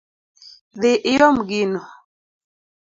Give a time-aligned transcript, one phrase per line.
[0.81, 1.81] Dhi iom gino